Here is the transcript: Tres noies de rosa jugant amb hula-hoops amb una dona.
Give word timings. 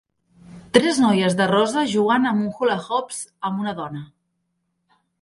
Tres 0.77 1.01
noies 1.03 1.35
de 1.41 1.47
rosa 1.51 1.85
jugant 1.93 2.27
amb 2.31 2.49
hula-hoops 2.57 3.23
amb 3.51 3.65
una 3.67 3.79
dona. 3.85 4.07